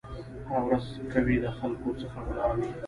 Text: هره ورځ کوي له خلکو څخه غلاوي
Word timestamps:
هره 0.47 0.61
ورځ 0.67 0.85
کوي 1.11 1.35
له 1.43 1.51
خلکو 1.59 1.89
څخه 2.01 2.17
غلاوي 2.27 2.69